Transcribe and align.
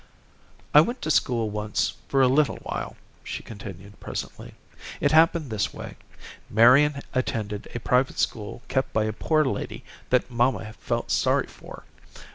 "I 0.73 0.81
went 0.81 1.03
to 1.03 1.11
school 1.11 1.51
once 1.51 1.93
for 2.07 2.23
a 2.23 2.27
little 2.27 2.55
while," 2.63 2.95
she 3.23 3.43
continued 3.43 3.99
presently. 3.99 4.55
"It 4.99 5.11
happened 5.11 5.51
this 5.51 5.75
way: 5.75 5.97
Marian 6.49 7.03
attended 7.13 7.67
a 7.75 7.79
private 7.81 8.17
school 8.17 8.63
kept 8.67 8.93
by 8.93 9.03
a 9.03 9.13
poor 9.13 9.45
lady 9.45 9.83
that 10.09 10.31
mamma 10.31 10.73
felt 10.73 11.11
sorry 11.11 11.45
for. 11.45 11.83